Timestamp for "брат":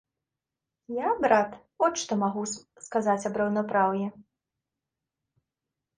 1.25-1.49